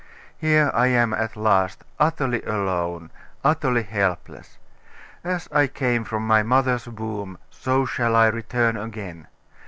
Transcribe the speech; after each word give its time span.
Here 0.35 0.71
I 0.73 0.87
am 0.87 1.13
at 1.13 1.35
last, 1.35 1.83
utterly 1.99 2.41
alone, 2.41 3.11
utterly 3.43 3.83
helpless. 3.83 4.57
As 5.23 5.47
I 5.51 5.67
came 5.67 6.05
from 6.05 6.25
my 6.25 6.41
mother's 6.41 6.87
womb, 6.87 7.37
so 7.51 7.85
shall 7.85 8.15
I 8.15 8.25
return 8.25 8.77
again. 8.77 9.27